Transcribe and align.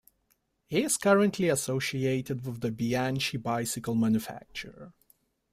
He 0.65 0.81
is 0.81 0.97
currently 0.97 1.47
associated 1.49 2.43
with 2.43 2.61
the 2.61 2.71
Bianchi 2.71 3.37
bicycle 3.37 3.93
manufacturer. 3.93 4.93